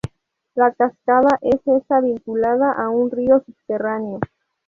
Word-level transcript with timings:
La 0.55 0.71
cascada 0.73 1.37
es 1.41 1.59
está 1.67 1.99
vinculada 2.01 2.71
a 2.71 2.89
un 2.89 3.11
río 3.11 3.39
subterráneo. 3.45 4.19